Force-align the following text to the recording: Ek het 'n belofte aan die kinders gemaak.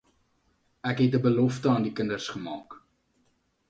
Ek 0.91 0.97
het 1.03 1.17
'n 1.19 1.23
belofte 1.27 1.67
aan 1.75 1.85
die 1.89 1.95
kinders 2.01 2.27
gemaak. 2.35 2.71